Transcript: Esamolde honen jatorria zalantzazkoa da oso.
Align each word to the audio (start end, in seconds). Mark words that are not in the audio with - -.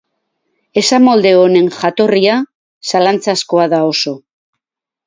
Esamolde 0.81 1.33
honen 1.41 1.69
jatorria 1.77 2.39
zalantzazkoa 2.95 3.71
da 3.77 3.87
oso. 3.93 4.21